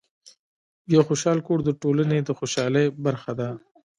[0.93, 3.49] یو خوشحال کور د ټولنې د خوشحالۍ برخه ده.